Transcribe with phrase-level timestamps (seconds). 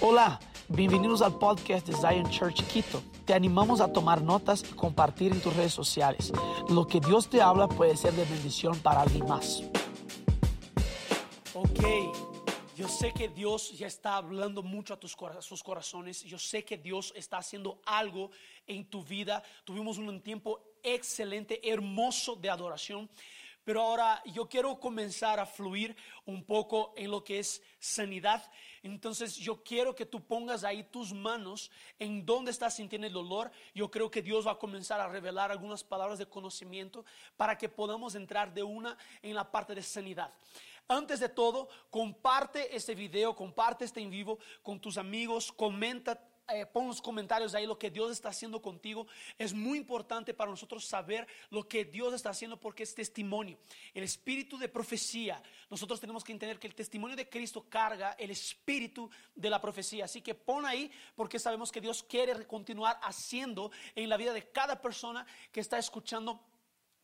[0.00, 0.38] Hola,
[0.68, 3.02] bienvenidos al podcast de Zion Church Quito.
[3.24, 6.32] Te animamos a tomar notas y compartir en tus redes sociales.
[6.68, 9.62] Lo que Dios te habla puede ser de bendición para alguien más.
[11.54, 11.80] Ok,
[12.76, 16.22] yo sé que Dios ya está hablando mucho a tus sus corazones.
[16.22, 18.30] Yo sé que Dios está haciendo algo
[18.66, 19.42] en tu vida.
[19.64, 23.08] Tuvimos un tiempo excelente, hermoso de adoración.
[23.66, 28.48] Pero ahora yo quiero comenzar a fluir un poco en lo que es sanidad.
[28.84, 33.50] Entonces yo quiero que tú pongas ahí tus manos en donde estás sintiendo el dolor.
[33.74, 37.04] Yo creo que Dios va a comenzar a revelar algunas palabras de conocimiento
[37.36, 40.32] para que podamos entrar de una en la parte de sanidad.
[40.86, 46.66] Antes de todo, comparte este video, comparte este en vivo con tus amigos, comenta eh,
[46.66, 49.06] pon los comentarios ahí lo que Dios está haciendo contigo.
[49.38, 53.58] Es muy importante para nosotros saber lo que Dios está haciendo porque es testimonio.
[53.94, 55.42] El espíritu de profecía.
[55.70, 60.04] Nosotros tenemos que entender que el testimonio de Cristo carga el espíritu de la profecía.
[60.04, 64.50] Así que pon ahí porque sabemos que Dios quiere continuar haciendo en la vida de
[64.50, 66.40] cada persona que está escuchando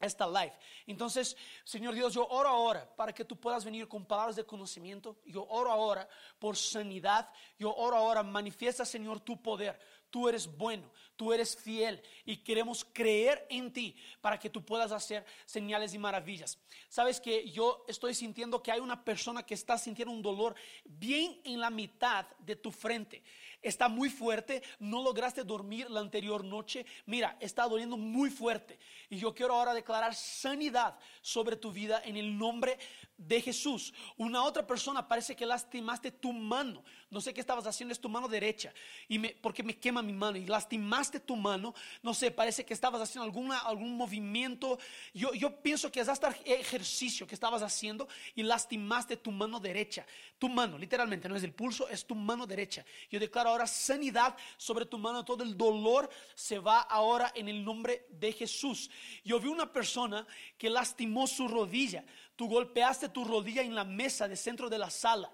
[0.03, 0.57] esta life.
[0.87, 5.19] Entonces, Señor Dios, yo oro ahora para que tú puedas venir con palabras de conocimiento.
[5.25, 6.09] Yo oro ahora
[6.39, 7.33] por sanidad.
[7.59, 9.79] Yo oro ahora, manifiesta, Señor, tu poder,
[10.13, 14.93] Tú eres bueno, tú eres fiel y queremos creer en ti para que tú puedas
[14.93, 16.59] hacer señales y maravillas.
[16.91, 21.41] Sabes que yo estoy sintiendo que hay una persona que está sintiendo un dolor bien
[21.45, 23.23] en la mitad de tu frente.
[23.63, 26.85] Está muy fuerte, no lograste dormir la anterior noche.
[27.07, 28.79] Mira, está doliendo muy fuerte.
[29.09, 32.79] Y yo quiero ahora declarar sanidad sobre tu vida en el nombre
[33.17, 33.95] de Jesús.
[34.17, 36.83] Una otra persona parece que lastimaste tu mano.
[37.11, 38.73] No sé qué estabas haciendo, es tu mano derecha.
[39.07, 42.75] Y me, porque me quema mi mano y lastimaste tu mano, no sé, parece que
[42.75, 44.79] estabas haciendo alguna, algún movimiento.
[45.15, 50.05] Yo, yo pienso que es hasta ejercicio que estabas haciendo y lastimaste tu mano derecha.
[50.39, 52.85] Tu mano, literalmente, no es el pulso, es tu mano derecha.
[53.11, 57.65] Yo declaro ahora sanidad sobre tu mano, todo el dolor se va ahora en el
[57.65, 58.91] nombre de Jesús.
[59.25, 60.27] Yo vi una persona
[60.59, 62.05] que lastimó su rodilla.
[62.35, 65.33] Tú golpeaste tu rodilla en la mesa de centro de la sala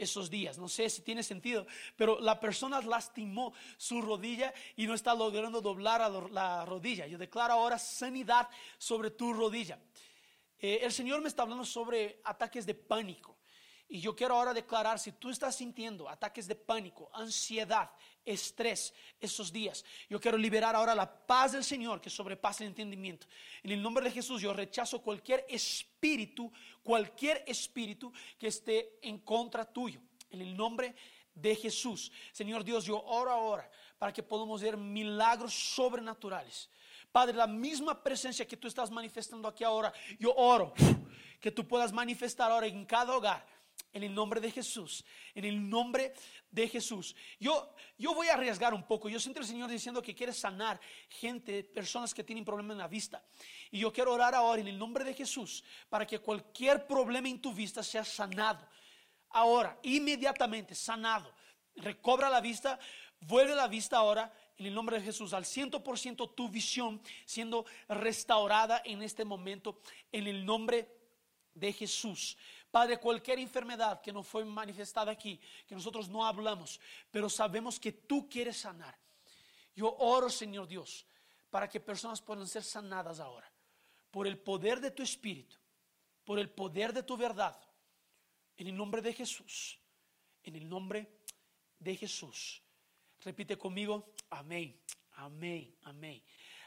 [0.00, 0.58] esos días.
[0.58, 1.66] No sé si tiene sentido,
[1.96, 7.06] pero la persona lastimó su rodilla y no está logrando doblar la rodilla.
[7.06, 8.48] Yo declaro ahora sanidad
[8.78, 9.78] sobre tu rodilla.
[10.58, 13.39] Eh, el Señor me está hablando sobre ataques de pánico.
[13.92, 17.90] Y yo quiero ahora declarar, si tú estás sintiendo ataques de pánico, ansiedad,
[18.24, 23.26] estrés esos días, yo quiero liberar ahora la paz del Señor que sobrepasa el entendimiento.
[23.64, 26.52] En el nombre de Jesús yo rechazo cualquier espíritu,
[26.84, 30.00] cualquier espíritu que esté en contra tuyo.
[30.30, 30.94] En el nombre
[31.34, 32.12] de Jesús.
[32.30, 33.68] Señor Dios, yo oro ahora
[33.98, 36.70] para que podamos ver milagros sobrenaturales.
[37.10, 40.74] Padre, la misma presencia que tú estás manifestando aquí ahora, yo oro
[41.40, 43.59] que tú puedas manifestar ahora en cada hogar
[43.92, 46.12] en el nombre de Jesús, en el nombre
[46.50, 47.14] de Jesús.
[47.38, 49.08] Yo, yo voy a arriesgar un poco.
[49.08, 52.88] Yo siento el Señor diciendo que quiere sanar gente, personas que tienen problemas en la
[52.88, 53.24] vista.
[53.70, 57.40] Y yo quiero orar ahora en el nombre de Jesús para que cualquier problema en
[57.40, 58.66] tu vista sea sanado.
[59.30, 61.32] Ahora, inmediatamente, sanado.
[61.76, 62.78] Recobra la vista,
[63.20, 67.00] vuelve la vista ahora en el nombre de Jesús al ciento por ciento tu visión
[67.24, 69.80] siendo restaurada en este momento
[70.12, 70.88] en el nombre
[71.54, 72.36] de Jesús.
[72.70, 77.92] Padre, cualquier enfermedad que no fue manifestada aquí, que nosotros no hablamos, pero sabemos que
[77.92, 78.96] tú quieres sanar.
[79.74, 81.04] Yo oro, Señor Dios,
[81.50, 83.50] para que personas puedan ser sanadas ahora,
[84.10, 85.56] por el poder de tu Espíritu,
[86.24, 87.58] por el poder de tu verdad,
[88.56, 89.78] en el nombre de Jesús,
[90.44, 91.10] en el nombre
[91.78, 92.62] de Jesús.
[93.22, 94.80] Repite conmigo, amén,
[95.12, 96.22] amén, amén.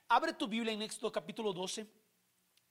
[0.09, 2.02] Abre tu Biblia en Éxodo capítulo 12.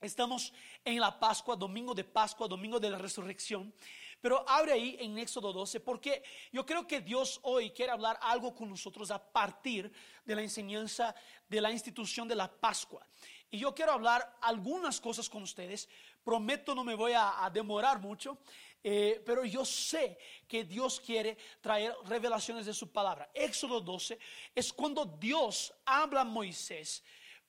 [0.03, 0.51] Estamos
[0.83, 3.73] en la Pascua, domingo de Pascua, domingo de la resurrección.
[4.19, 6.21] Pero abre ahí en Éxodo 12 porque
[6.51, 9.89] yo creo que Dios hoy quiere hablar algo con nosotros a partir
[10.25, 11.15] de la enseñanza
[11.47, 13.07] de la institución de la Pascua.
[13.49, 15.87] Y yo quiero hablar algunas cosas con ustedes.
[16.21, 18.39] Prometo no me voy a, demorar mucho,
[18.83, 20.17] eh, pero yo sé
[20.49, 23.29] que Dios quiere traer revelaciones de su palabra.
[23.33, 24.19] Éxodo 12
[24.53, 27.03] es cuando Dios habla a Moisés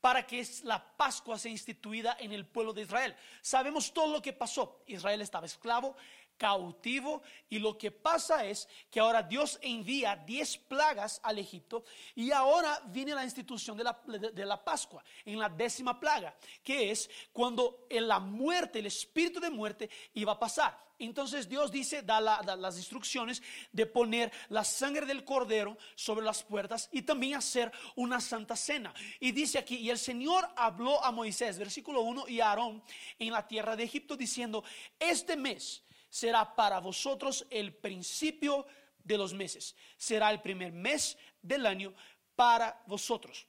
[0.04, 3.16] para que la Pascua sea instituida en el pueblo de Israel.
[3.40, 4.82] Sabemos todo lo que pasó.
[4.86, 5.96] Israel estaba esclavo,
[6.36, 11.84] cautivo y lo que pasa es que ahora Dios envía diez plagas al Egipto
[12.14, 16.90] y ahora viene la institución de la, de, la Pascua en la décima plaga, que
[16.90, 20.84] es cuando en la muerte, el espíritu de muerte iba a pasar.
[20.98, 23.42] Entonces Dios dice, da, las instrucciones
[23.72, 28.94] de poner la sangre del cordero sobre las puertas y también hacer una santa cena.
[29.18, 32.82] Y dice aquí, y el Señor habló a Moisés, versículo 1, y a Aarón
[33.18, 34.62] en la tierra de Egipto diciendo,
[34.98, 35.82] este mes
[36.14, 38.64] será para vosotros el principio
[39.02, 39.74] de los meses.
[39.96, 41.92] Será el primer mes del año
[42.36, 43.48] para vosotros.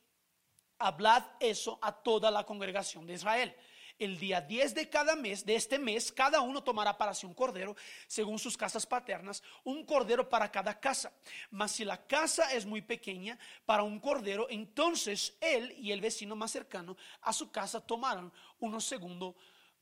[0.79, 3.55] Hablad eso a toda la congregación de Israel.
[3.99, 7.35] El día 10 de cada mes, de este mes, cada uno tomará para sí un
[7.35, 7.75] cordero,
[8.07, 11.13] según sus casas paternas, un cordero para cada casa.
[11.51, 16.35] Mas si la casa es muy pequeña para un cordero, entonces él y el vecino
[16.35, 19.35] más cercano a su casa tomarán uno segundo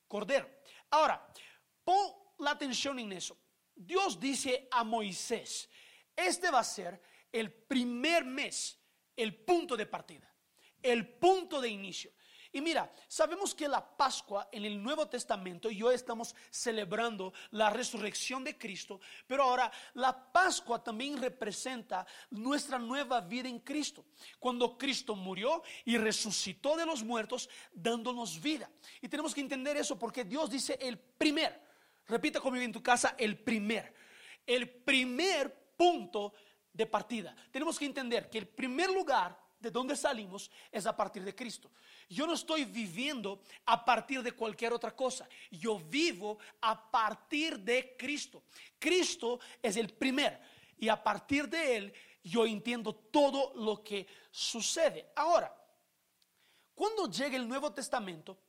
[0.06, 0.50] cordero.
[0.92, 1.26] Ahora,
[2.44, 3.38] la atención en eso.
[3.76, 5.70] Dios dice a Moisés,
[6.16, 7.02] este va a ser
[7.32, 8.78] el primer mes,
[9.16, 10.32] el punto de partida,
[10.82, 12.12] el punto de inicio.
[12.56, 17.72] Y mira, sabemos que la Pascua en el Nuevo Testamento y hoy estamos celebrando la
[17.72, 24.06] resurrección de Cristo, pero ahora la Pascua también representa nuestra nueva vida en Cristo.
[24.40, 28.70] Cuando Cristo murió y resucitó de los muertos, dándonos vida.
[29.02, 31.60] Y tenemos que entender eso porque Dios dice el primer,
[32.08, 33.94] repita conmigo en tu casa, el primer,
[34.46, 36.34] el primer punto
[36.72, 37.36] de partida.
[37.52, 41.72] Tenemos que entender que el primer lugar de donde salimos es a partir de Cristo.
[42.10, 45.28] Yo no estoy viviendo a partir de cualquier otra cosa.
[45.50, 48.44] Yo vivo a partir de Cristo.
[48.78, 50.42] Cristo es el primer
[50.78, 55.12] y a partir de Él yo entiendo todo lo que sucede.
[55.16, 55.56] Ahora,
[56.76, 58.40] cuando llegue el Nuevo Testamento,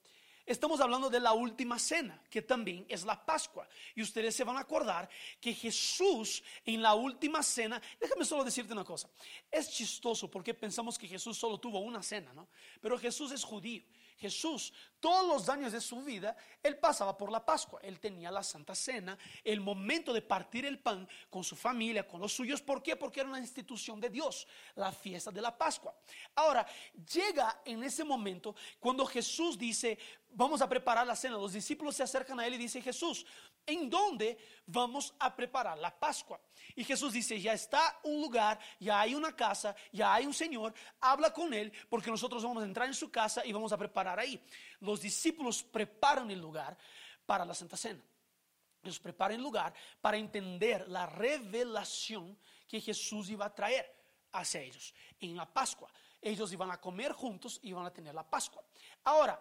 [0.46, 3.66] Estamos hablando de la última cena, que también es la Pascua.
[3.94, 5.08] Y ustedes se van a acordar
[5.40, 9.08] que Jesús en la última cena, déjame solo decirte una cosa,
[9.50, 12.48] es chistoso porque pensamos que Jesús solo tuvo una cena, ¿no?
[12.80, 13.82] Pero Jesús es judío.
[14.16, 18.42] Jesús, todos los años de su vida, él pasaba por la Pascua, él tenía la
[18.42, 22.62] Santa Cena, el momento de partir el pan con su familia, con los suyos.
[22.62, 22.96] ¿Por qué?
[22.96, 24.46] Porque era una institución de Dios,
[24.76, 25.94] la fiesta de la Pascua.
[26.36, 26.66] Ahora,
[27.12, 29.98] llega en ese momento cuando Jesús dice,
[30.34, 31.36] vamos a preparar la cena.
[31.36, 33.24] Los discípulos se acercan a él y dicen, Jesús,
[33.66, 34.36] ¿en dónde
[34.66, 36.40] vamos a preparar la Pascua?
[36.74, 40.74] Y Jesús dice, ya está un lugar, ya hay una casa, ya hay un Señor,
[41.00, 44.18] habla con él porque nosotros vamos a entrar en su casa y vamos a preparar
[44.18, 44.40] ahí.
[44.80, 46.76] Los discípulos preparan el lugar
[47.24, 48.02] para la Santa Cena.
[48.82, 52.38] Ellos preparan el lugar para entender la revelación
[52.68, 53.90] que Jesús iba a traer
[54.32, 55.90] hacia ellos en la Pascua.
[56.20, 58.62] Ellos iban a comer juntos y iban a tener la Pascua.
[59.04, 59.40] Ahora,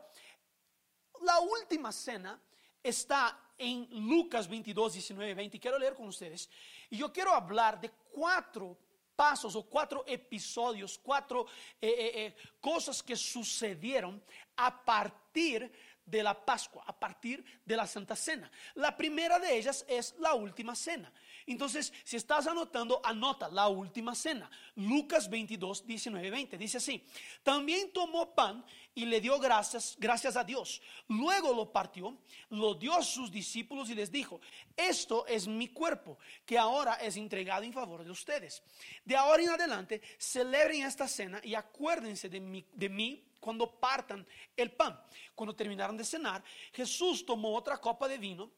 [1.23, 2.39] la última cena
[2.81, 5.59] está en Lucas 22, 19, 20.
[5.59, 6.49] Quiero leer con ustedes.
[6.89, 8.77] Y yo quiero hablar de cuatro
[9.15, 11.45] pasos o cuatro episodios, cuatro
[11.79, 14.21] eh, eh, eh, cosas que sucedieron
[14.57, 15.71] a partir
[16.05, 18.51] de la Pascua, a partir de la Santa Cena.
[18.75, 21.11] La primera de ellas es la última cena.
[21.45, 24.49] Entonces, si estás anotando, anota la última cena.
[24.75, 26.57] Lucas 22, 19, 20.
[26.57, 27.03] Dice así,
[27.41, 30.81] también tomó pan y le dio gracias, gracias a Dios.
[31.07, 32.17] Luego lo partió,
[32.49, 34.39] lo dio a sus discípulos y les dijo,
[34.75, 38.61] esto es mi cuerpo, que ahora es entregado en favor de ustedes.
[39.03, 44.25] De ahora en adelante, celebren esta cena y acuérdense de mí, de mí cuando partan
[44.55, 44.99] el pan.
[45.35, 48.51] Cuando terminaron de cenar, Jesús tomó otra copa de vino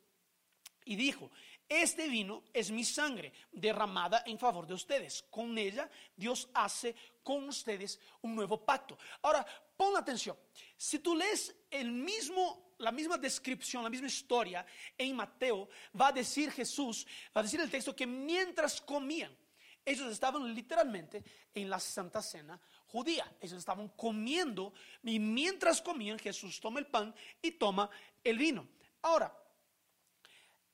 [0.86, 1.32] y dijo,
[1.68, 5.26] este vino es mi sangre derramada en favor de ustedes.
[5.30, 8.98] Con ella Dios hace con ustedes un nuevo pacto.
[9.22, 9.46] Ahora,
[9.76, 10.38] pon atención.
[10.78, 14.66] Si tú lees el mismo, la misma descripción, la misma historia
[14.98, 15.70] en Mateo,
[16.00, 19.36] va a decir Jesús, va a decir el texto que mientras comían,
[19.84, 21.24] ellos estaban literalmente
[21.54, 23.32] en la Santa Cena judía.
[23.42, 24.74] Ellos estaban comiendo
[25.04, 27.90] y mientras comían Jesús toma el pan y toma
[28.24, 28.68] el vino.
[29.02, 29.36] Ahora,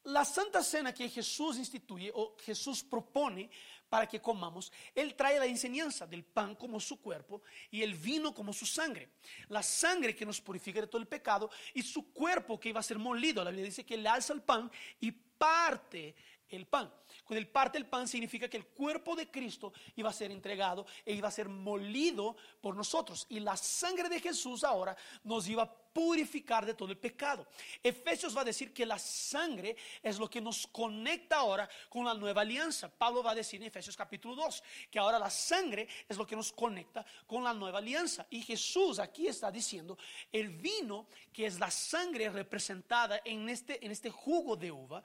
[0.05, 3.49] la Santa Cena que Jesús instituye o Jesús propone
[3.89, 8.33] para que comamos, Él trae la enseñanza del pan como su cuerpo y el vino
[8.33, 9.09] como su sangre.
[9.49, 12.83] La sangre que nos purifica de todo el pecado y su cuerpo que iba a
[12.83, 13.43] ser molido.
[13.43, 16.15] La Biblia dice que Él alza el pan y parte
[16.51, 16.91] el pan.
[17.23, 20.85] Cuando él parte el pan significa que el cuerpo de Cristo iba a ser entregado
[21.05, 23.25] e iba a ser molido por nosotros.
[23.29, 27.47] Y la sangre de Jesús ahora nos iba a purificar de todo el pecado.
[27.83, 32.13] Efesios va a decir que la sangre es lo que nos conecta ahora con la
[32.13, 32.89] nueva alianza.
[32.89, 36.35] Pablo va a decir en Efesios capítulo 2 que ahora la sangre es lo que
[36.35, 38.25] nos conecta con la nueva alianza.
[38.29, 39.97] Y Jesús aquí está diciendo,
[40.31, 45.03] el vino que es la sangre representada en este, en este jugo de uva,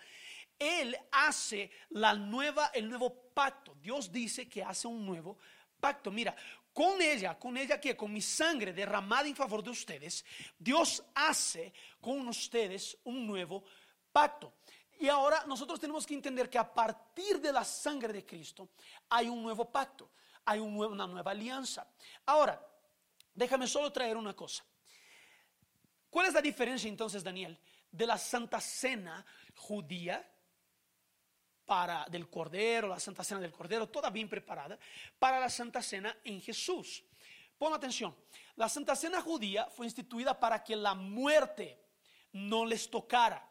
[0.58, 3.74] él hace la nueva, el nuevo pacto.
[3.80, 5.38] Dios dice que hace un nuevo
[5.80, 6.10] pacto.
[6.10, 6.34] Mira,
[6.72, 10.24] con ella, con ella que con mi sangre derramada en favor de ustedes,
[10.58, 13.64] Dios hace con ustedes un nuevo
[14.12, 14.54] pacto.
[14.98, 18.70] Y ahora nosotros tenemos que entender que a partir de la sangre de Cristo
[19.10, 20.10] hay un nuevo pacto,
[20.44, 21.86] hay una nueva alianza.
[22.24, 22.60] Ahora,
[23.34, 24.64] déjame solo traer una cosa.
[26.08, 27.58] ¿Cuál es la diferencia entonces, Daniel,
[27.90, 30.26] de la Santa Cena judía
[31.66, 34.78] para, del Cordero, la Santa Cena del Cordero, toda bien preparada
[35.18, 37.04] para la Santa Cena en Jesús.
[37.58, 38.14] Pon atención,
[38.54, 41.78] la Santa Cena judía fue instituida para que la muerte
[42.32, 43.46] no les tocara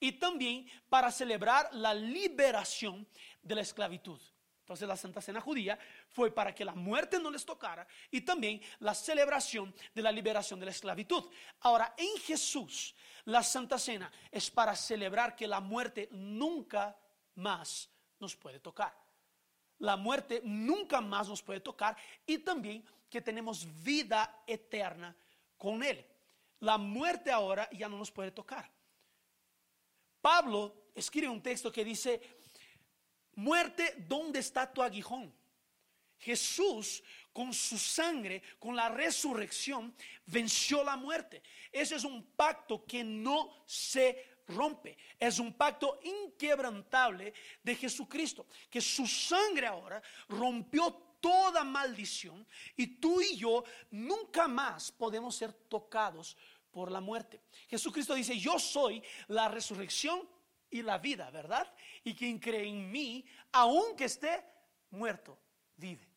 [0.00, 3.06] y también para celebrar la liberación
[3.42, 4.20] de la esclavitud.
[4.60, 5.78] Entonces la Santa Cena judía
[6.08, 10.58] fue para que la muerte no les tocara y también la celebración de la liberación
[10.60, 11.30] de la esclavitud.
[11.60, 16.96] Ahora, en Jesús, la Santa Cena es para celebrar que la muerte nunca
[17.34, 18.96] más nos puede tocar.
[19.78, 21.96] La muerte nunca más nos puede tocar
[22.26, 25.14] y también que tenemos vida eterna
[25.58, 26.06] con Él.
[26.60, 28.70] La muerte ahora ya no nos puede tocar.
[30.20, 32.20] Pablo escribe un texto que dice,
[33.34, 35.32] Muerte, ¿dónde está tu aguijón?
[36.18, 39.94] Jesús con su sangre, con la resurrección,
[40.26, 41.42] venció la muerte.
[41.72, 44.96] Ese es un pacto que no se rompe.
[45.18, 47.32] Es un pacto inquebrantable
[47.62, 48.46] de Jesucristo.
[48.70, 52.46] Que su sangre ahora rompió toda maldición
[52.76, 56.36] y tú y yo nunca más podemos ser tocados
[56.70, 57.40] por la muerte.
[57.68, 60.28] Jesucristo dice, yo soy la resurrección
[60.68, 61.72] y la vida, ¿verdad?
[62.02, 64.42] Y quien cree en mí, aunque esté
[64.90, 65.38] muerto,
[65.76, 66.08] vive.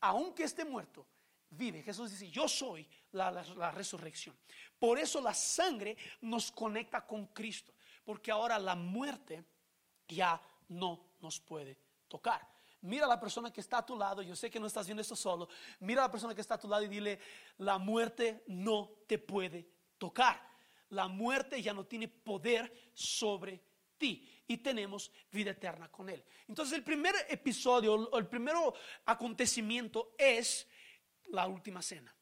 [0.00, 1.06] Aunque esté muerto,
[1.48, 1.82] vive.
[1.82, 4.36] Jesús dice, yo soy la, resurrección.
[4.78, 7.72] Por eso la sangre nos conecta con Cristo,
[8.04, 9.44] porque ahora la muerte
[10.08, 11.78] ya no nos puede
[12.08, 12.46] tocar.
[12.82, 15.00] Mira a la persona que está a tu lado, yo sé que no estás viendo
[15.00, 15.48] esto solo,
[15.80, 17.18] mira a la persona que está a tu lado y dile,
[17.58, 19.66] la muerte no te puede
[19.96, 20.52] tocar.
[20.90, 23.64] La muerte ya no tiene poder sobre
[24.46, 26.22] y tenemos vida eterna con Él.
[26.48, 28.54] Entonces el primer episodio, el primer
[29.06, 30.68] acontecimiento es
[31.26, 32.14] la última cena.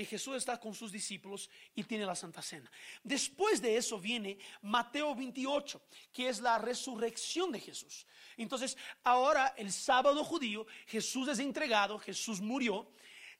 [0.00, 2.72] Que Jesús está con sus discípulos y tiene la Santa Cena.
[3.04, 5.78] Después de eso viene Mateo 28,
[6.10, 8.06] que es la resurrección de Jesús.
[8.38, 12.90] Entonces, ahora el sábado judío, Jesús es entregado, Jesús murió,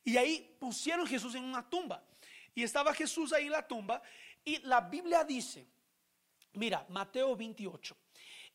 [0.04, 2.04] y ahí pusieron Jesús en una tumba.
[2.54, 4.02] Y estaba Jesús ahí en la tumba,
[4.44, 5.66] y la Biblia dice
[6.52, 7.96] Mira, Mateo 28.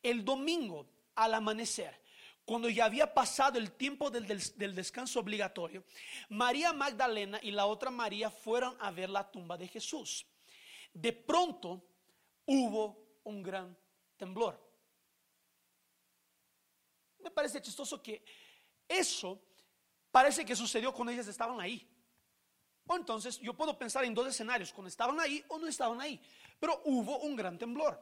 [0.03, 2.00] El domingo al amanecer,
[2.45, 4.27] cuando ya había pasado el tiempo del,
[4.75, 5.83] descanso obligatorio,
[6.29, 10.25] María Magdalena y la otra María fueron a ver la tumba de Jesús.
[10.93, 11.83] De pronto
[12.45, 13.75] hubo un gran
[14.15, 14.63] temblor.
[17.19, 18.23] Me parece chistoso que
[18.87, 19.41] eso
[20.11, 21.89] parece que sucedió cuando ellas estaban ahí.
[22.85, 26.21] O entonces yo puedo pensar en dos escenarios, cuando estaban ahí o no estaban ahí.
[26.59, 27.99] Pero hubo un gran temblor.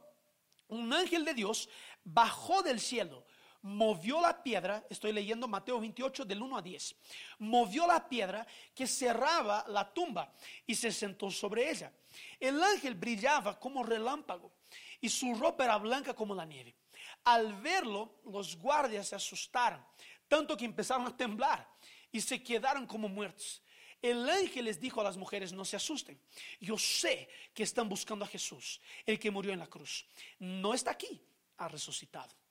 [0.67, 1.69] Un ángel de Dios
[2.03, 3.25] bajó del cielo,
[3.63, 6.96] movió la piedra, estoy leyendo Mateo 28 del 1 a 10,
[7.39, 10.32] movió la piedra que cerraba la tumba
[10.67, 11.91] y se sentó sobre ella.
[12.39, 14.51] El ángel brillaba como relámpago
[15.00, 16.75] y su ropa era blanca como la nieve.
[17.24, 19.84] Al verlo, los guardias se asustaron,
[20.27, 21.67] tanto que empezaron a temblar
[22.12, 23.62] y se quedaron como muertos.
[24.01, 26.20] El ángel les dijo a las mujeres, no se asusten.
[26.60, 30.05] Yo sé que están buscando a Jesús, el que murió en la cruz.
[30.39, 31.22] No está aquí,
[31.55, 32.42] ha resucitado.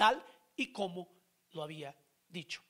[0.00, 0.24] Tal
[0.56, 1.10] y como
[1.50, 1.94] lo había
[2.26, 2.62] dicho.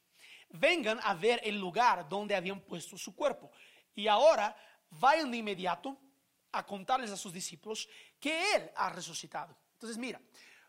[0.49, 3.53] Vengan a ver el lugar donde habían puesto su cuerpo.
[3.95, 4.57] Y ahora
[4.91, 5.97] vayan de inmediato
[6.51, 9.57] a contarles a sus discípulos que Él ha resucitado.
[9.75, 10.21] Entonces mira,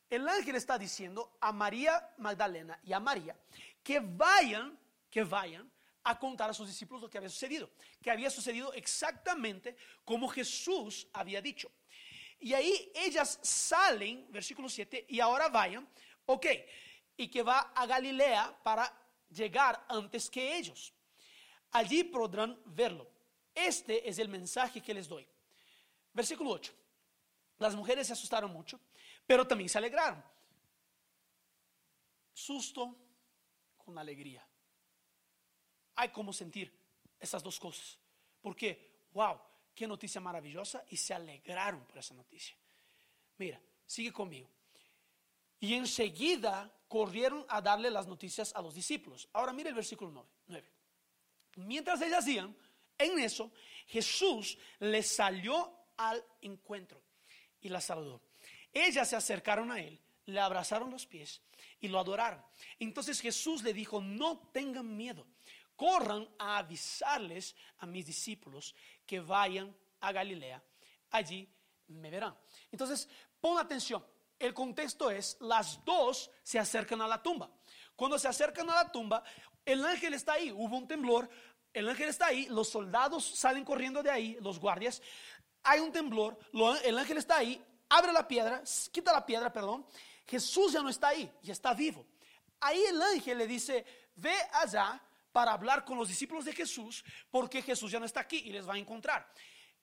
[0.08, 3.36] el ángel está diciendo a María Magdalena y a María
[3.82, 4.77] que vayan,
[5.10, 5.68] que vayan
[6.03, 9.75] a contar a sus discípulos lo que había sucedido, que había sucedido exactamente
[10.06, 11.72] como Jesús había dicho.
[12.39, 15.88] Y ahí ellas salen, versículo 7, y ahora vayan,
[16.25, 16.45] ok,
[17.17, 18.91] y que va a Galilea para
[19.29, 20.93] llegar antes que ellos.
[21.71, 23.07] Allí podrán verlo.
[23.53, 25.27] Este es el mensaje que les doy.
[26.13, 26.73] Versículo 8.
[27.59, 28.79] Las mujeres se asustaron mucho,
[29.25, 30.23] pero también se alegraron.
[32.33, 32.95] Susto
[33.77, 34.45] con alegría
[36.01, 36.73] hay como sentir
[37.19, 37.97] esas dos cosas.
[38.41, 39.39] Porque, wow,
[39.75, 42.55] qué noticia maravillosa y se alegraron por esa noticia.
[43.37, 44.49] Mira, sigue conmigo.
[45.62, 49.30] Y enseguida corrieron a darle las noticias a los discípulos.
[49.32, 50.70] Ahora mira el versículo 9.
[51.56, 52.53] Mientras ellas hacían,
[52.98, 53.51] en eso
[53.88, 57.01] Jesús les salió al encuentro
[57.62, 58.22] y la saludó.
[58.74, 61.41] Ellas se acercaron a él, le abrazaron los pies
[61.80, 62.44] y lo adoraron.
[62.77, 65.25] Entonces Jesús le dijo, no tengan miedo
[65.82, 70.63] corran a avisarles a mis discípulos que vayan a Galilea.
[71.10, 71.50] Allí
[71.88, 72.38] me verán.
[72.72, 74.06] Entonces, pon atención.
[74.41, 77.50] El contexto es, las dos se acercan a la tumba.
[77.95, 79.24] Cuando se acercan a la tumba,
[79.63, 81.29] el ángel está ahí, hubo un temblor,
[81.71, 85.00] el ángel está ahí, los soldados salen corriendo de ahí, los guardias,
[85.62, 86.39] hay un temblor,
[86.83, 89.86] el ángel está ahí, abre la piedra, quita la piedra, perdón.
[90.25, 92.03] Jesús ya no está ahí, ya está vivo.
[92.60, 95.00] Ahí el ángel le dice, ve allá
[95.31, 98.67] para hablar con los discípulos de Jesús, porque Jesús ya no está aquí y les
[98.67, 99.31] va a encontrar.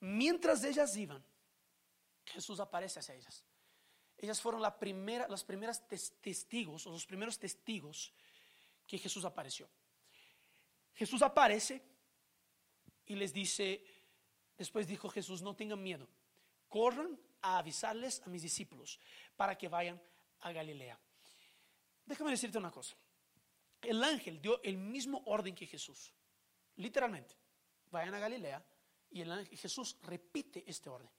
[0.00, 1.24] Mientras ellas iban,
[2.24, 3.44] Jesús aparece hacia ellas.
[4.18, 4.74] Ellas fueron las
[5.44, 5.86] primeras
[6.20, 8.12] testigos o los primeros testigos
[8.86, 9.68] que Jesús apareció.
[10.94, 11.80] Jesús aparece
[13.06, 13.84] y les dice,
[14.56, 16.08] después dijo Jesús, no tengan miedo,
[16.68, 18.98] corran a avisarles a mis discípulos
[19.36, 20.02] para que vayan
[20.40, 20.98] a Galilea.
[22.04, 22.96] Déjame decirte una cosa.
[23.80, 26.12] El ángel dio el mismo orden que Jesús.
[26.76, 27.36] Literalmente.
[27.90, 28.64] Vayan a Galilea
[29.10, 31.10] y el ángel, Jesús repite este orden.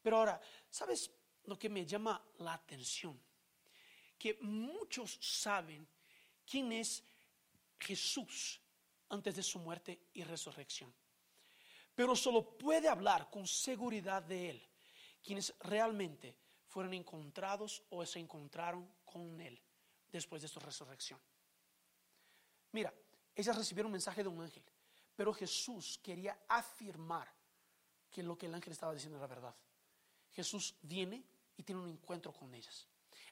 [0.00, 0.40] Pero ahora,
[0.70, 1.10] ¿sabes
[1.48, 3.18] lo que me llama la atención?
[4.18, 5.86] Que muchos saben
[6.46, 7.02] quién es
[7.78, 8.60] Jesús
[9.08, 10.92] antes de su muerte y resurrección.
[11.94, 14.68] Pero solo puede hablar con seguridad de Él
[15.22, 16.36] quienes realmente
[16.66, 19.60] fueron encontrados o se encontraron con Él
[20.10, 21.18] después de su resurrección.
[22.72, 22.92] Mira,
[23.34, 24.62] ellas recibieron un mensaje de un ángel,
[25.16, 27.32] pero Jesús quería afirmar
[28.10, 29.54] que lo que el ángel estaba diciendo era verdad.
[30.32, 31.24] Jesús viene
[31.58, 32.86] y tiene un encuentro con ellas.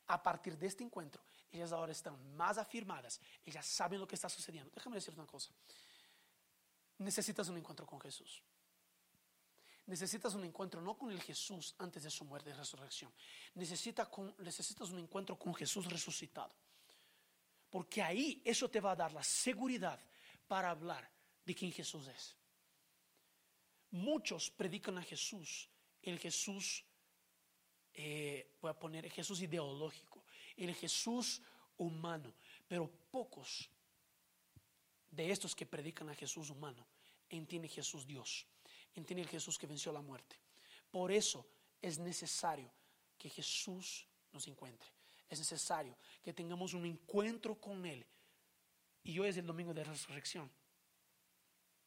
[0.09, 4.29] A partir de este encuentro, ellas ahora están más afirmadas, ellas saben lo que está
[4.29, 4.71] sucediendo.
[4.75, 5.51] Déjame decirte una cosa.
[6.99, 8.43] Necesitas un encuentro con Jesús.
[9.87, 13.13] Necesitas un encuentro no con el Jesús antes de su muerte y resurrección.
[13.55, 16.55] necesitas un encuentro con Jesús resucitado.
[17.71, 20.01] Porque ahí eso te va a dar la seguridad
[20.49, 21.09] para hablar
[21.45, 22.37] de quién Jesús es.
[23.91, 25.69] Muchos predican a Jesús,
[26.03, 26.85] el Jesús,
[27.99, 30.23] eh, voy a poner Jesús ideológico,
[30.57, 31.41] el Jesús
[31.79, 32.35] humano,
[32.69, 33.71] pero pocos
[35.11, 36.87] de estos que predican a Jesús humano
[37.31, 38.47] entienden Jesús Dios,
[38.95, 40.37] entienden el Jesús que venció la muerte.
[40.91, 41.47] Por eso
[41.81, 42.71] es necesario
[43.19, 44.89] que Jesús nos encuentre.
[45.29, 48.05] Es necesario que tengamos un encuentro con Él.
[49.03, 50.51] Y hoy es el domingo de resurrección.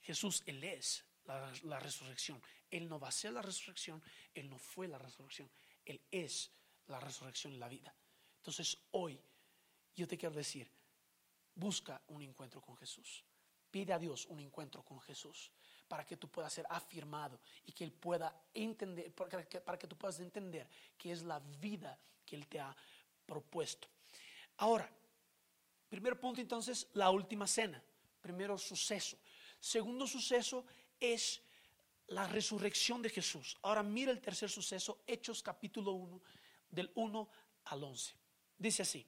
[0.02, 2.42] Jesús, Él es la, la, resurrección.
[2.72, 4.02] Él no va a ser la resurrección,
[4.34, 5.50] Él no fue la resurrección,
[5.90, 6.52] Él es
[6.88, 7.94] la resurrección y la vida.
[8.38, 9.20] Entonces hoy
[9.96, 10.70] yo te quiero decir,
[11.56, 13.24] busca un encuentro con Jesús.
[13.72, 15.52] Pide a Dios un encuentro con Jesús
[15.88, 20.20] para que tú puedas ser afirmado y que Él pueda entender, para que, tú puedas
[20.20, 22.76] entender que es la vida que Él te ha
[23.26, 23.88] propuesto.
[24.58, 24.88] Ahora,
[25.90, 27.84] primer punto entonces, la última cena.
[28.22, 29.18] Primero suceso.
[29.60, 30.66] Segundo suceso
[31.00, 31.42] es
[32.10, 33.58] la resurrección de Jesús.
[33.62, 36.22] Ahora mira el tercer suceso, Hechos capítulo 1,
[36.72, 37.30] del 1
[37.66, 38.14] al 11.
[38.58, 39.06] Dice así,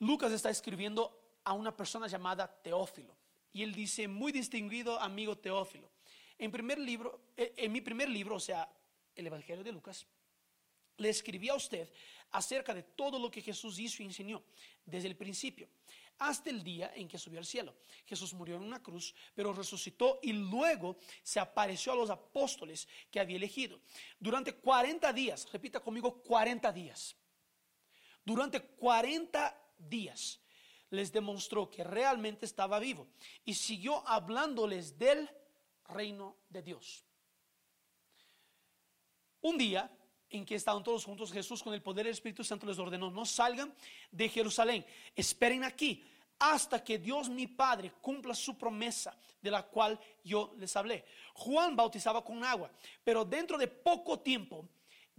[0.00, 3.16] Lucas está escribiendo a una persona llamada Teófilo.
[3.52, 5.90] Y él dice, muy distinguido amigo Teófilo.
[6.38, 8.68] En, primer libro, eh, en mi primer libro, o sea,
[9.14, 10.06] el Evangelio de Lucas,
[10.98, 11.90] le escribí a usted
[12.30, 14.42] acerca de todo lo que Jesús hizo y enseñó
[14.84, 15.68] desde el principio
[16.18, 17.76] hasta el día en que subió al cielo.
[18.06, 23.20] Jesús murió en una cruz, pero resucitó y luego se apareció a los apóstoles que
[23.20, 23.80] había elegido.
[24.18, 27.16] Durante 40 días, repita conmigo, 40 días.
[28.24, 30.40] Durante 40 días
[30.90, 33.08] les demostró que realmente estaba vivo
[33.44, 35.28] y siguió hablándoles del
[35.84, 37.04] reino de Dios.
[39.40, 39.90] Un día
[40.30, 43.24] en que estaban todos juntos, Jesús con el poder del Espíritu Santo les ordenó, no
[43.24, 43.72] salgan
[44.10, 46.04] de Jerusalén, esperen aquí
[46.38, 51.04] hasta que Dios mi Padre cumpla su promesa de la cual yo les hablé.
[51.34, 52.70] Juan bautizaba con agua,
[53.02, 54.68] pero dentro de poco tiempo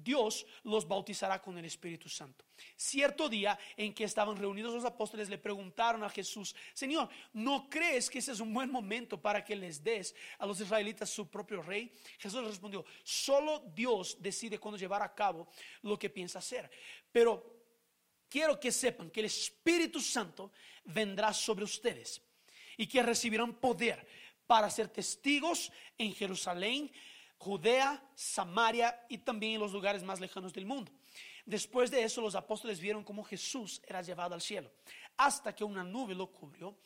[0.01, 2.45] Dios los bautizará con el Espíritu Santo.
[2.75, 8.09] Cierto día en que estaban reunidos los apóstoles le preguntaron a Jesús, Señor, ¿no crees
[8.09, 11.61] que ese es un buen momento para que les des a los israelitas su propio
[11.61, 11.91] rey?
[12.17, 15.49] Jesús respondió, solo Dios decide cuándo llevar a cabo
[15.81, 16.69] lo que piensa hacer.
[17.11, 17.59] Pero
[18.29, 20.51] quiero que sepan que el Espíritu Santo
[20.85, 22.21] vendrá sobre ustedes
[22.77, 24.07] y que recibirán poder
[24.47, 26.91] para ser testigos en Jerusalén,
[27.39, 30.91] Judea, Samaria y también en los lugares más lejanos del mundo.
[31.45, 34.69] Después de eso los apóstoles vieron cómo Jesús era llevado al cielo,
[35.17, 36.77] hasta que una nube lo cubrió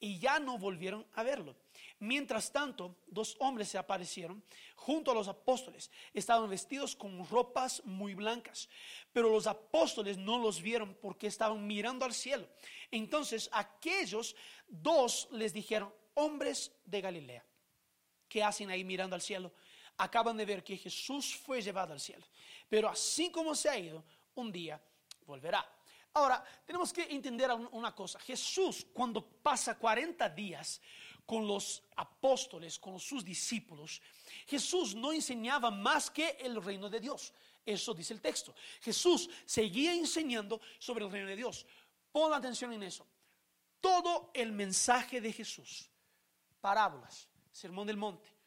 [0.00, 1.54] y ya no volvieron a verlo.
[2.00, 4.42] Mientras tanto, dos hombres se aparecieron
[4.74, 5.90] junto a los apóstoles.
[6.12, 8.68] Estaban vestidos con ropas muy blancas,
[9.12, 12.48] pero los apóstoles no los vieron porque estaban mirando al cielo.
[12.90, 14.34] Entonces aquellos
[14.66, 17.44] dos les dijeron, hombres de Galilea,
[18.28, 19.52] ¿qué hacen ahí mirando al cielo?
[20.00, 22.24] Acaban de ver que Jesús fue llevado al cielo.
[22.68, 24.02] Pero así como se ha ido,
[24.34, 24.80] un día
[25.26, 25.66] volverá.
[26.14, 28.18] Ahora, tenemos que entender una cosa.
[28.20, 30.80] Jesús, cuando pasa 40 días
[31.26, 34.00] con los apóstoles, con sus discípulos,
[34.46, 37.32] Jesús no enseñaba más que el reino de Dios.
[37.64, 38.54] Eso dice el texto.
[38.80, 41.66] Jesús seguía enseñando sobre el reino de Dios.
[42.10, 43.06] Pon atención en eso.
[43.80, 45.88] Todo el mensaje de Jesús,
[46.60, 48.39] parábolas, sermón del monte,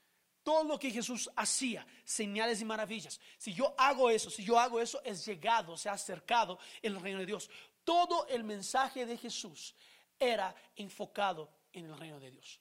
[0.44, 3.20] todo lo que Jesús hacía, señales y maravillas.
[3.38, 7.20] Si yo hago eso, si yo hago eso, es llegado, se ha acercado el reino
[7.20, 7.50] de Dios.
[7.84, 9.74] Todo el mensaje de Jesús
[10.20, 12.60] era enfocado en el reino de Dios.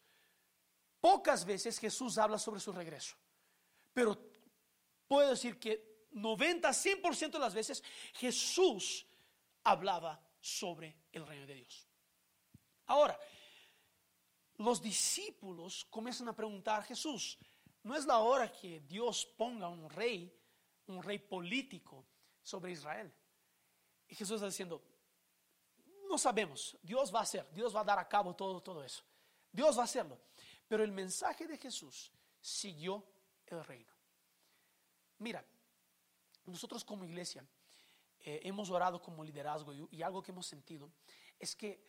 [1.01, 3.17] Pocas veces Jesús habla sobre su regreso,
[3.93, 4.17] pero
[5.09, 7.83] puedo decir que 90, 100% de las veces
[8.15, 9.07] Jesús
[9.65, 11.89] hablaba sobre el reino de Dios.
[12.87, 13.19] Ahora,
[14.59, 17.39] los discípulos comienzan a preguntar, Jesús,
[17.85, 20.33] no es la hora que Dios ponga un rey,
[20.87, 22.07] un rey político
[22.43, 23.13] sobre Israel.
[24.09, 24.83] Y Jesús está diciendo,
[26.09, 29.03] no sabemos, Dios va a hacer, Dios va a dar a cabo todo, todo eso.
[29.51, 30.19] Dios va a hacerlo.
[30.69, 33.05] Pero el mensaje de Jesús siguió
[33.47, 33.93] el reino.
[35.19, 35.45] Mira,
[36.45, 37.45] nosotros como iglesia
[38.21, 40.93] eh, hemos orado como liderazgo y algo que hemos sentido
[41.39, 41.85] es que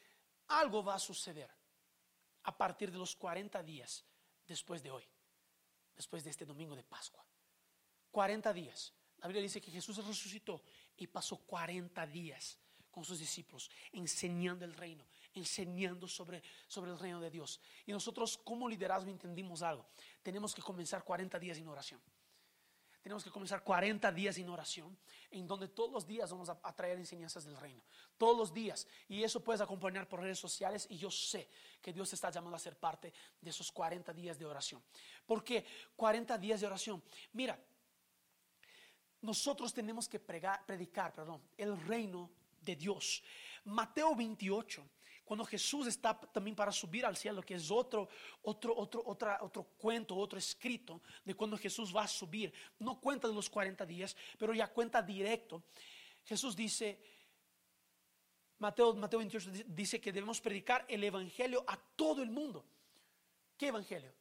[0.48, 1.50] algo va a suceder
[2.44, 4.04] a partir de los 40 días
[4.46, 5.08] después de hoy
[5.96, 7.26] después de este domingo de Pascua.
[8.12, 8.94] 40 días.
[9.18, 10.62] La Biblia dice que Jesús resucitó
[10.98, 12.60] y pasó 40 días
[12.92, 15.04] con sus discípulos, enseñando el reino,
[15.34, 17.60] enseñando sobre, sobre el reino de Dios.
[17.88, 19.88] Y nosotros como liderazgo entendimos algo.
[20.22, 22.00] Tenemos que comenzar 40 días en oración.
[23.04, 24.98] Tenemos que comenzar 40 días en oración,
[25.30, 27.84] en donde todos los días vamos a, traer enseñanzas del reino.
[28.18, 28.88] Todos los días.
[29.10, 30.88] Y eso puedes acompañar por redes sociales.
[30.90, 31.50] Y yo sé
[31.82, 34.82] que Dios está llamando a ser parte de esos 40 días de oración.
[35.26, 35.66] ¿Por qué
[35.98, 37.04] 40 días de oración?
[37.34, 37.60] Mira,
[39.20, 42.30] nosotros tenemos que predicar perdón, el reino
[42.62, 43.22] de Dios.
[43.66, 44.82] Mateo 28
[45.24, 48.10] cuando Jesús está también para subir al cielo, que es otro,
[48.42, 52.54] otro, otro, otro cuento, otro escrito de cuando Jesús va a subir.
[52.80, 55.64] No cuenta de los 40 días, pero ya cuenta directo.
[56.26, 57.02] Jesús dice,
[58.60, 62.66] Mateo, Mateo 28 dice que debemos predicar el Evangelio a todo el mundo.
[63.58, 64.14] ¿Qué Evangelio?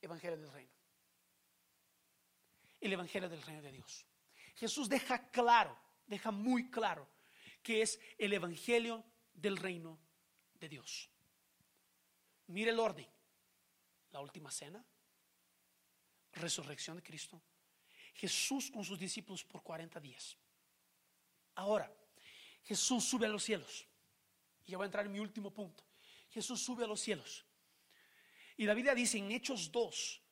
[0.00, 0.72] Evangelio del reino.
[2.80, 4.04] El Evangelio del reino de Dios.
[4.56, 7.08] Jesús deja claro, deja muy claro
[7.62, 9.98] que es el Evangelio del reino
[10.62, 11.10] de Dios.
[12.46, 13.06] Mire el orden.
[14.12, 14.84] La última cena,
[16.32, 17.40] resurrección de Cristo,
[18.14, 20.36] Jesús con sus discípulos por 40 días.
[21.54, 21.90] Ahora,
[22.62, 23.86] Jesús sube a los cielos.
[24.66, 25.82] Y ya voy a entrar en mi último punto.
[26.28, 27.44] Jesús sube a los cielos.
[28.58, 30.22] Y la Biblia dice en Hechos 2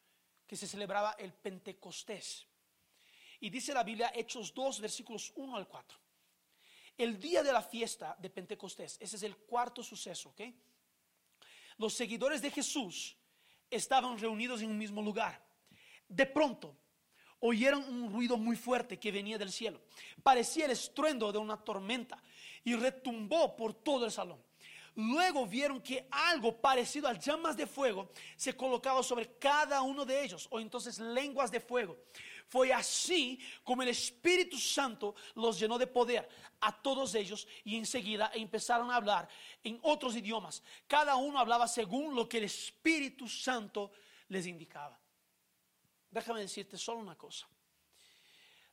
[0.46, 2.46] que se celebraba el Pentecostés.
[3.40, 6.09] Y dice la Biblia, Hechos 2, versículos 1 al 4
[7.02, 10.40] el día de la fiesta de Pentecostés, ese es el cuarto suceso, ¿ok?
[11.78, 13.16] Los seguidores de Jesús
[13.70, 15.42] estaban reunidos en un mismo lugar.
[16.06, 16.76] De pronto,
[17.40, 19.80] oyeron un ruido muy fuerte que venía del cielo.
[20.22, 22.22] Parecía el estruendo de una tormenta
[22.64, 24.42] y retumbó por todo el salón.
[24.96, 30.22] Luego vieron que algo parecido a llamas de fuego se colocaba sobre cada uno de
[30.22, 31.96] ellos, o entonces lenguas de fuego.
[32.48, 36.28] Fue así como el Espíritu Santo los llenó de poder
[36.60, 39.28] a todos ellos y enseguida empezaron a hablar
[39.62, 40.62] en otros idiomas.
[40.88, 43.92] Cada uno hablaba según lo que el Espíritu Santo
[44.28, 44.98] les indicaba.
[46.10, 47.46] Déjame decirte solo una cosa.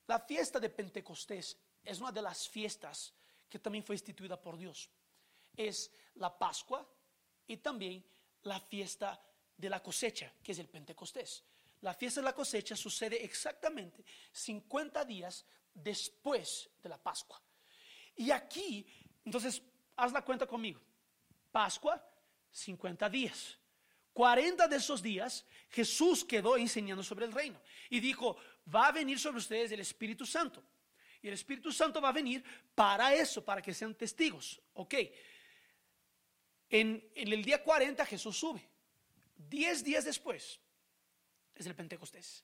[0.08, 3.14] La fiesta de Pentecostés es una de las fiestas
[3.48, 4.90] que también fue instituida por Dios.
[5.58, 6.88] Es la Pascua
[7.48, 8.06] y también
[8.44, 9.22] la fiesta
[9.58, 11.44] de la cosecha, que es el Pentecostés.
[11.82, 17.42] La fiesta de la cosecha sucede exactamente 50 días después de la Pascua.
[18.16, 18.86] Y aquí,
[19.26, 19.62] entonces,
[19.96, 20.82] haz la cuenta conmigo.
[21.52, 22.04] Pascua,
[22.52, 23.58] 50 días.
[24.14, 28.36] 40 de esos días Jesús quedó enseñando sobre el reino y dijo,
[28.74, 30.64] va a venir sobre ustedes el Espíritu Santo.
[31.22, 32.44] Y el Espíritu Santo va a venir
[32.74, 34.60] para eso, para que sean testigos.
[34.74, 34.96] Ok.
[36.70, 38.68] En, el día 40 Jesús sube.
[39.36, 40.60] Diez días después,
[41.56, 42.44] es el Pentecostés.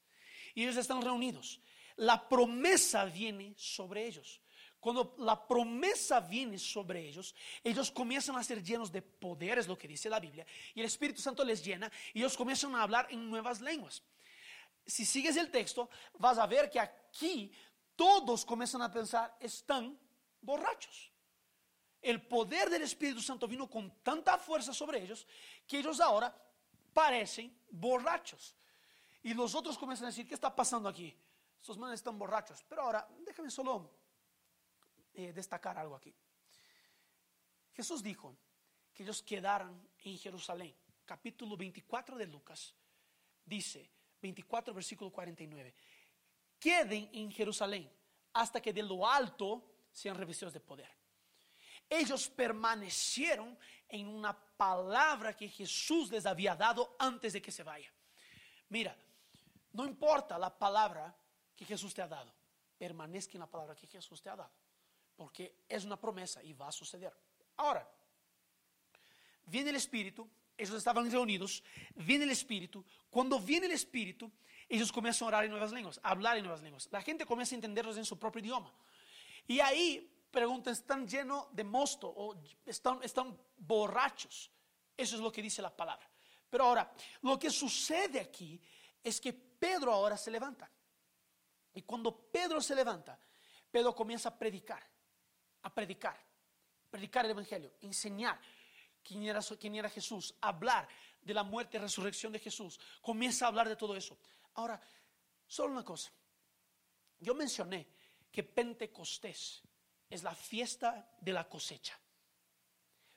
[0.54, 1.60] Y ellos están reunidos.
[1.96, 4.42] La promesa viene sobre ellos.
[4.80, 7.34] Cuando la promesa viene sobre ellos,
[7.64, 10.86] ellos comienzan a ser llenos de poder, es lo que dice la Biblia, y el
[10.86, 14.04] Espíritu Santo les llena y ellos comienzan a hablar en nuevas lenguas.
[14.86, 17.50] Si sigues el texto, vas a ver que aquí
[17.96, 19.98] todos comienzan a pensar, están
[20.42, 21.13] borrachos.
[22.04, 25.26] El poder del Espíritu Santo vino con tanta fuerza sobre ellos
[25.66, 26.36] que ellos ahora
[26.94, 28.56] parecen borrachos.
[29.24, 31.18] Y los otros comienzan a decir, ¿qué está pasando aquí?
[31.62, 32.62] Estos manes están borrachos.
[32.68, 33.90] Pero ahora, déjame solo
[35.14, 36.14] eh, destacar algo aquí.
[37.72, 38.36] Jesús dijo
[38.94, 40.76] que ellos quedaran en Jerusalén.
[41.06, 42.76] Capítulo 24 de Lucas
[43.46, 43.90] dice,
[44.22, 45.74] 24 versículo 49,
[46.60, 47.90] queden en Jerusalén
[48.34, 51.03] hasta que de lo alto sean revestidos de poder.
[51.90, 57.92] Ellos permanecieron en una palabra que Jesús les había dado antes de que se vaya.
[58.70, 58.98] Mira,
[59.74, 61.16] no importa la palabra
[61.56, 62.34] que Jesús te ha dado,
[62.78, 64.52] permanezca en la palabra que Jesús te ha dado,
[65.16, 67.14] porque es una promesa y va a suceder.
[67.58, 67.88] Ahora,
[69.46, 71.64] viene el Espíritu, ellos estaban reunidos,
[71.96, 74.32] viene el Espíritu, cuando viene el Espíritu,
[74.70, 76.88] ellos comienzan a orar en nuevas lenguas, a hablar en nuevas lenguas.
[76.92, 78.74] La gente comienza a entenderlos en su propio idioma.
[79.48, 84.50] Y ahí preguntan, ¿están llenos de mosto o están, están borrachos?
[84.98, 86.10] Eso es lo que dice la palabra.
[86.50, 86.92] Pero ahora,
[87.22, 88.60] lo que sucede aquí
[89.04, 90.70] es que Pedro ahora se levanta.
[91.76, 93.18] Y cuando Pedro se levanta,
[93.70, 94.84] Pedro comienza a predicar,
[95.62, 96.20] a predicar,
[96.90, 98.40] predicar el Evangelio, enseñar
[99.04, 100.88] quién era, quién era Jesús, hablar
[101.22, 102.80] de la muerte y resurrección de Jesús.
[103.02, 104.18] Comienza a hablar de todo eso.
[104.56, 104.82] Ahora,
[105.46, 106.12] solo una cosa.
[107.20, 107.88] Yo mencioné
[108.32, 109.62] que Pentecostés
[110.14, 112.00] es la fiesta de la cosecha.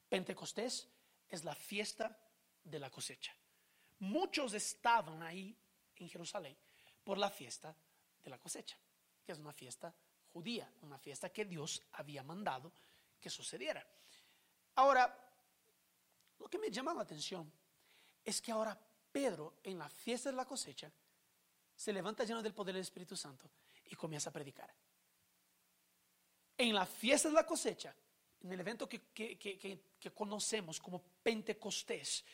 [0.09, 0.89] Pentecostés
[1.29, 2.19] es la fiesta
[2.65, 3.37] de la cosecha.
[3.99, 5.55] Muchos estaban ahí
[5.97, 6.57] en Jerusalén
[7.05, 7.77] por la fiesta
[8.25, 8.79] de la cosecha,
[9.27, 9.95] que es una fiesta
[10.33, 12.73] judía, una fiesta que Dios había mandado
[13.21, 13.87] que sucediera.
[14.77, 15.05] Ahora,
[16.39, 17.53] lo que me llama la atención
[18.25, 18.79] es que ahora
[19.13, 20.91] Pedro, en la fiesta de la cosecha,
[21.75, 23.51] se levanta lleno del poder del Espíritu Santo
[23.85, 24.75] y comienza a predicar.
[26.59, 27.95] En la fiesta de la cosecha,
[28.41, 29.81] en el evento que,
[30.15, 32.25] conocemos como Pentecostés,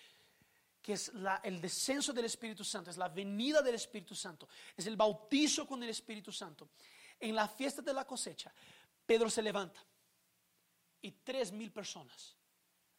[0.80, 1.12] que es
[1.44, 5.82] el descenso del Espíritu Santo, es la venida del Espíritu Santo, es el bautizo con
[5.82, 6.70] el Espíritu Santo.
[7.18, 8.52] En la fiesta de la cosecha,
[9.06, 9.84] Pedro se levanta
[11.00, 12.36] y tres mil personas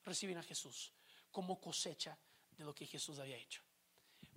[0.04, 0.92] reciben a Jesús
[1.32, 2.18] como cosecha
[2.52, 3.62] de lo que Jesús había hecho.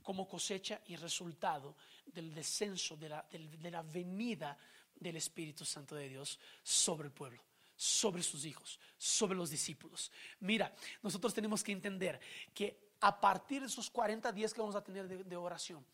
[0.02, 4.56] Como cosecha y resultado del descenso, de la, de la venida
[4.96, 7.42] del Espíritu Santo de Dios sobre el pueblo
[7.76, 10.10] sobre sus hijos, sobre los discípulos.
[10.40, 12.18] Mira, nosotros tenemos que entender
[12.54, 15.84] que a partir de esos 40 días que vamos a tener de, oración,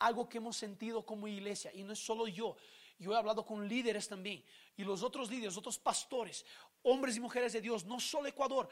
[0.00, 2.56] algo que hemos sentido como iglesia, y no es solo yo,
[2.98, 4.44] yo he hablado con líderes también,
[4.76, 6.44] y los otros líderes, otros pastores,
[6.82, 8.68] hombres y mujeres de Dios, no solo Ecuador,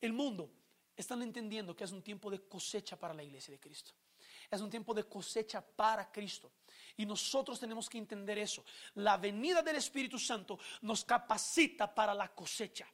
[0.00, 0.50] el mundo,
[0.96, 3.92] están entendiendo que es un tiempo de cosecha para la iglesia de Cristo.
[4.50, 6.50] Es un tiempo de cosecha para Cristo.
[6.96, 8.64] Y nosotros tenemos que entender eso.
[8.94, 12.86] La venida del Espíritu Santo nos capacita para la cosecha.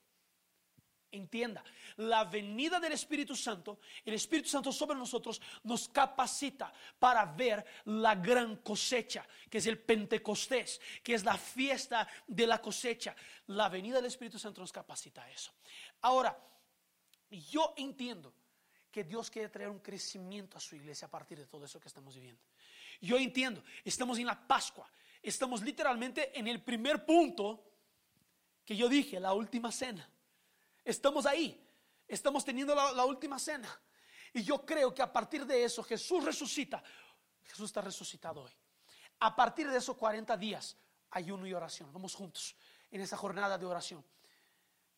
[1.11, 1.65] Entienda,
[1.97, 8.15] la venida del Espíritu Santo, el Espíritu Santo sobre nosotros nos capacita para ver la
[8.15, 13.17] gran cosecha, que es el Pentecostés, que es la fiesta de la cosecha.
[13.47, 15.51] La venida del Espíritu Santo nos capacita a eso.
[16.03, 16.39] Ahora,
[17.31, 18.35] yo entiendo
[18.91, 21.89] que Dios quiere traer un crecimiento a su iglesia a partir de todo eso que
[21.89, 22.43] estamos viviendo.
[23.01, 24.91] Yo entiendo, estamos en la Pascua,
[25.23, 27.65] estamos literalmente en el primer punto
[28.69, 30.07] que yo dije, la última cena.
[30.85, 31.67] Estamos ahí,
[32.07, 33.81] estamos teniendo la, última cena.
[34.35, 36.83] Y yo creo que a partir de eso Jesús resucita.
[37.45, 38.53] Jesús está resucitado hoy.
[39.21, 40.77] A partir de esos 40 días,
[41.11, 41.91] ayuno y oración.
[41.93, 42.55] Vamos juntos
[42.91, 44.05] en esa jornada de oración.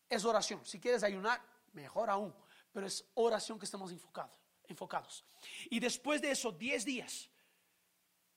[0.09, 0.65] Es oración.
[0.65, 2.35] Si quieres ayunar, mejor aún,
[2.73, 4.37] pero es oración que estamos enfocados.
[4.67, 5.23] enfocados.
[5.69, 7.30] Y después de esos 10 días,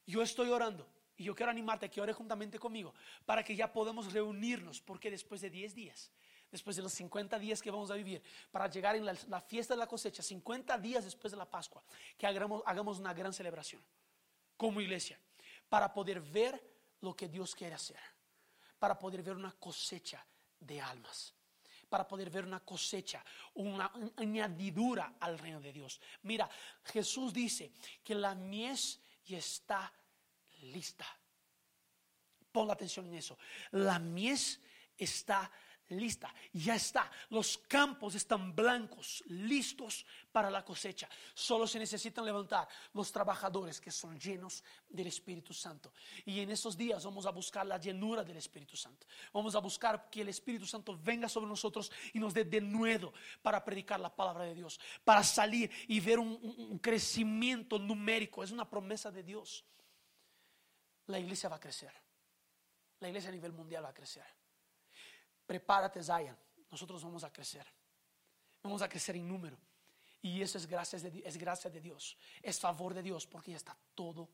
[0.06, 0.86] yo estoy orando
[1.16, 5.10] y yo quiero animarte a que ore juntamente conmigo para que ya podamos reunirnos, porque
[5.10, 6.10] después de 10 días,
[6.50, 9.78] después de los 50 días que vamos a vivir, para llegar en la, fiesta de
[9.78, 11.82] la cosecha, 50 días después de la Pascua,
[12.18, 13.82] que hagamos, hagamos una gran celebración
[14.56, 15.18] como iglesia,
[15.68, 16.62] para poder ver
[17.00, 17.98] lo que Dios quiere hacer,
[18.78, 20.24] para poder ver una cosecha
[20.60, 21.34] de almas
[21.94, 26.00] para poder ver una cosecha, una, añadidura al reino de Dios.
[26.22, 26.50] Mira,
[26.82, 27.70] Jesús dice
[28.02, 29.92] que la mies ya está
[30.62, 31.06] lista.
[32.52, 33.36] Pon atención en eso.
[33.72, 34.60] La mies
[34.96, 35.50] está
[35.88, 37.10] lista, ya está.
[37.30, 41.08] Los campos están blancos, listos para la cosecha.
[41.34, 45.92] Solo se necesitan levantar los trabajadores que son llenos del Espíritu Santo.
[46.24, 49.06] Y en esos días vamos a buscar la llenura del Espíritu Santo.
[49.32, 53.12] Vamos a buscar que el Espíritu Santo venga sobre nosotros y nos dé de nuevo
[53.42, 58.42] para predicar la palabra de Dios, para salir y ver un, un crecimiento numérico.
[58.42, 59.64] Es una promesa de Dios.
[61.06, 61.92] La iglesia va a crecer.
[63.00, 64.24] La iglesia a nivel mundial va a crecer
[65.46, 66.36] prepárate Zion,
[66.70, 67.66] nosotros vamos a crecer.
[68.62, 69.58] Vamos a crecer en número.
[70.22, 73.58] Y eso es gracia de, es gracia de Dios, es favor de Dios, porque ya
[73.58, 74.30] está todo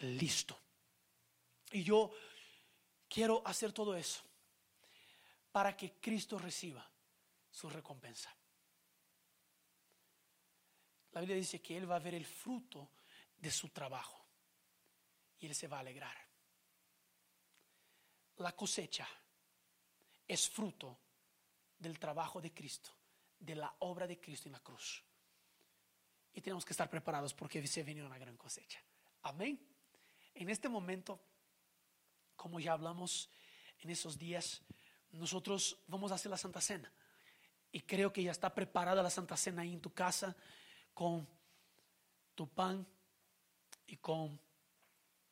[0.00, 0.58] listo.
[1.70, 2.10] Y yo
[3.08, 4.22] quiero hacer todo eso
[5.52, 6.88] para que Cristo reciba
[7.50, 8.34] su recompensa.
[11.12, 12.92] La Biblia dice que Él va a ver el fruto
[13.36, 14.24] de su trabajo
[15.40, 16.16] y Él se va a alegrar.
[18.38, 19.06] la cosecha
[20.28, 20.98] es fruto
[21.78, 22.90] del trabajo de Cristo,
[23.38, 25.02] de la obra de Cristo en la cruz.
[26.34, 28.80] Y tenemos que estar preparados porque se viene una gran cosecha.
[29.22, 29.58] Amén.
[30.34, 31.18] En este momento,
[32.36, 33.30] como ya hablamos
[33.80, 34.62] en esos días,
[35.10, 36.92] nosotros vamos a hacer la Santa Cena.
[37.72, 40.36] Y creo que ya está preparada la Santa Cena ahí en tu casa
[40.94, 41.28] con
[42.34, 42.86] tu pan
[43.86, 44.40] y con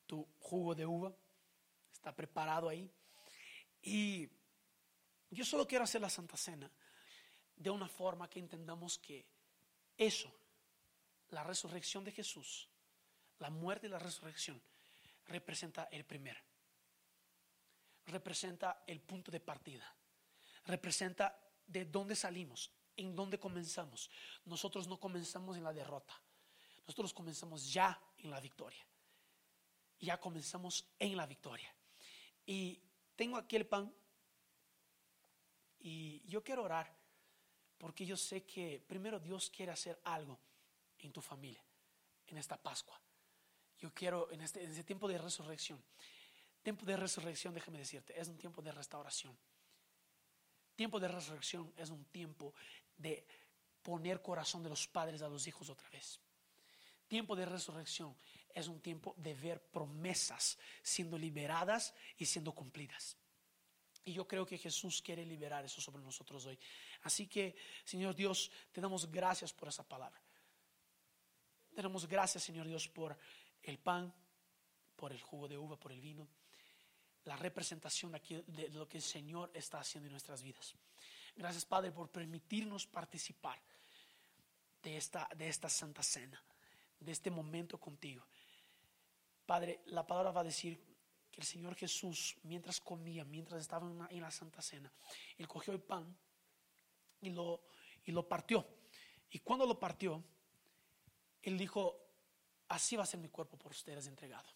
[0.05, 1.15] tu jugo de uva.
[1.93, 2.91] Está preparado ahí.
[3.81, 4.29] Y
[5.29, 6.71] yo solo quiero hacer la Santa Cena
[7.55, 9.25] de una forma que entendamos que
[9.97, 10.31] eso,
[11.29, 12.69] la resurrección de Jesús,
[13.39, 14.61] la muerte y la resurrección,
[15.25, 16.41] representa el primer,
[18.05, 19.93] representa el punto de partida,
[20.65, 24.09] representa de dónde salimos, en dónde comenzamos.
[24.45, 26.19] Nosotros no comenzamos en la derrota,
[26.87, 28.85] nosotros comenzamos ya en la victoria.
[29.99, 31.73] Ya comenzamos en la victoria.
[32.45, 32.79] Y
[33.15, 33.93] tengo aquí el pan
[35.87, 36.93] y yo quiero orar
[37.77, 40.37] porque yo sé que primero Dios quiere hacer algo
[40.99, 41.63] en tu familia,
[42.27, 42.99] en esta Pascua.
[43.79, 45.81] Yo quiero, en este, en este tiempo de resurrección,
[46.61, 49.37] tiempo de resurrección, déjame decirte, es un tiempo de restauración.
[50.75, 52.53] Tiempo de resurrección es un tiempo
[52.97, 53.25] de
[53.81, 56.19] poner corazón de los padres a los hijos otra vez.
[57.07, 58.13] Tiempo de resurrección
[58.53, 63.15] es un tiempo de ver promesas siendo liberadas y siendo cumplidas.
[64.07, 66.57] Y yo creo que Jesús quiere liberar eso sobre nosotros hoy.
[67.01, 70.17] Así que, Señor Dios, te damos gracias por esa palabra.
[71.75, 73.17] Te damos gracias, Señor Dios, por
[73.63, 74.13] el pan,
[74.95, 76.25] por el jugo de uva, por el vino.
[77.25, 80.73] La representación aquí de lo que el Señor está haciendo en nuestras vidas.
[81.35, 83.59] Gracias, Padre, por permitirnos participar
[84.83, 86.41] de esta, de esta santa cena,
[86.97, 88.25] de este momento contigo.
[89.45, 90.81] Padre, la palabra va a decir
[91.37, 94.91] el Señor Jesús, mientras comía, mientras estaba en la, Santa Cena,
[95.37, 96.17] Él cogió el pan
[97.21, 97.61] y lo,
[98.05, 98.67] y lo partió.
[99.29, 100.23] Y cuando lo partió,
[101.43, 101.95] Él dijo,
[102.69, 104.49] así va a ser mi cuerpo por ustedes entregado,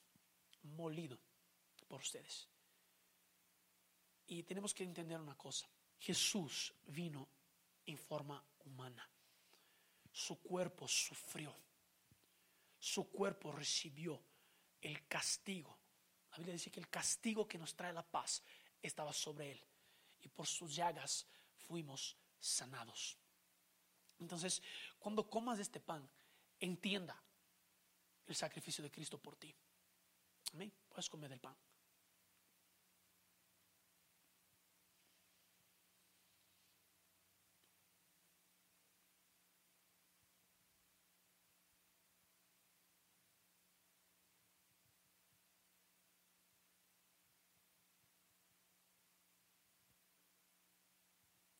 [0.64, 1.20] molido
[1.88, 2.48] por ustedes.
[4.26, 7.28] Y tenemos que entender una cosa, Jesús vino
[7.86, 9.08] en forma humana,
[10.12, 11.56] su cuerpo sufrió,
[12.80, 14.20] su cuerpo recibió
[14.82, 15.81] el castigo
[16.32, 18.42] la Biblia dice que el castigo que nos trae la paz
[18.82, 19.62] estaba sobre él.
[20.22, 23.18] Y por sus llagas fuimos sanados.
[24.20, 24.62] Entonces,
[25.00, 26.08] cuando comas este pan,
[26.60, 27.22] entienda
[28.28, 29.54] el sacrificio de Cristo por ti.
[30.54, 30.72] Amén.
[30.88, 31.56] Puedes comer del pan.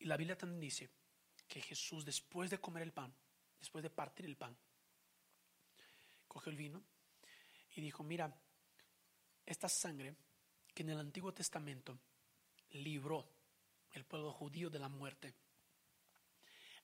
[0.02, 0.90] Y la Biblia también dice
[1.46, 3.14] que Jesús, después de comer el pan,
[3.60, 4.58] después de partir el pan,
[6.26, 6.82] cogió el vino
[7.76, 8.36] y dijo, mira,
[9.46, 10.16] esta sangre
[10.74, 11.96] que en el Antiguo Testamento
[12.70, 13.28] libró
[13.92, 15.36] el pueblo judío de la muerte,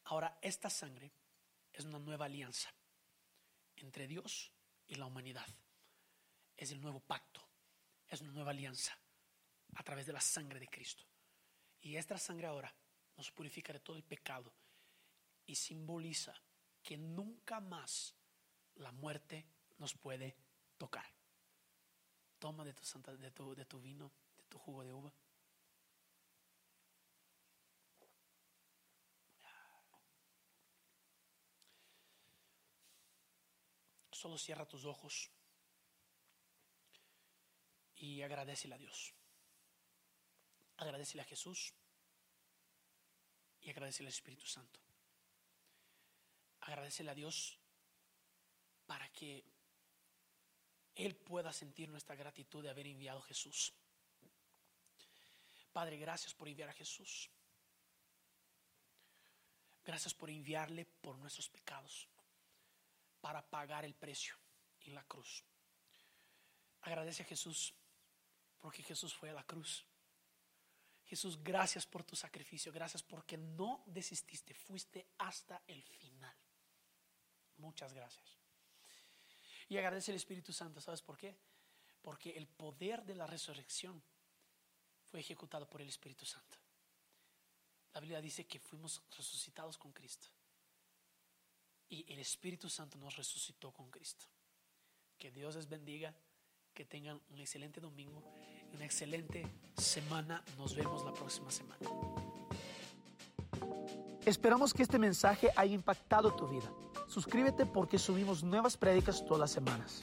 [0.05, 1.11] ahora esta sangre
[1.73, 2.73] es una nueva alianza
[3.75, 4.53] entre Dios
[4.87, 5.49] y la humanidad.
[6.57, 7.45] Es el nuevo pacto,
[8.07, 8.97] es una nueva alianza
[9.75, 11.03] a través de la sangre de Cristo.
[11.81, 12.73] Y esta sangre ahora
[13.19, 14.55] nos purifica de todo el pecado
[15.45, 16.35] y simboliza
[16.83, 18.15] que nunca más
[18.77, 19.45] la muerte
[19.79, 20.37] nos puede
[20.79, 21.05] tocar.
[22.39, 25.13] Toma de tu, santa, de tu, de tu vino, de tu jugo de uva.
[34.13, 35.31] Solo cierra tus ojos
[37.97, 39.13] y agradecele a Dios.
[40.77, 41.75] Agradecele a Jesús
[43.69, 44.81] y agradecerle al Espíritu Santo.
[46.61, 47.59] Agradecerle a Dios
[48.87, 49.45] para que
[50.95, 53.75] Él pueda sentir nuestra gratitud de haber enviado a Jesús.
[55.71, 57.29] Padre, gracias por enviar a Jesús.
[59.85, 62.09] Gracias por enviarle por nuestros pecados
[63.21, 64.35] para pagar el precio
[64.81, 65.45] en la cruz.
[66.81, 67.75] Agradece a Jesús
[68.61, 69.85] porque Jesús fue a la cruz
[71.09, 76.37] Jesús, gracias por tu sacrificio, gracias porque no desististe, fuiste hasta el final.
[77.57, 78.37] Muchas gracias.
[79.71, 81.35] Y agradece al Espíritu Santo, ¿sabes por qué?
[82.03, 84.03] Porque el poder de la resurrección
[85.03, 86.59] fue ejecutado por el Espíritu Santo.
[87.95, 90.29] La Biblia dice que fuimos resucitados con Cristo.
[91.89, 94.27] Y el Espíritu Santo nos resucitó con Cristo.
[95.17, 96.15] Que Dios les bendiga,
[96.75, 98.23] que tengan un excelente domingo
[98.75, 99.47] una excelente
[99.77, 100.43] semana.
[100.57, 101.79] Nos vemos la próxima semana.
[104.25, 106.71] Esperamos que este mensaje haya impactado tu vida.
[107.07, 110.03] Suscríbete porque subimos nuevas prédicas todas las semanas.